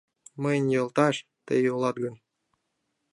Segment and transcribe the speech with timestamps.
[0.41, 1.15] Мыйын йолташ
[1.45, 2.15] тый улат гын